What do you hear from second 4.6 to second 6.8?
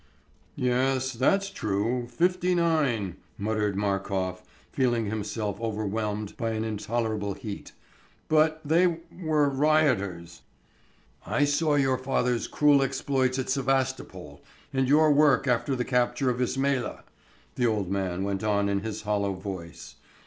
feeling himself overwhelmed by an